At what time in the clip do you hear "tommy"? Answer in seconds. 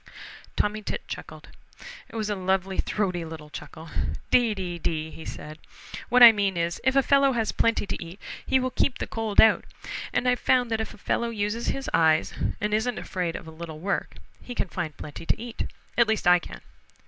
0.55-0.81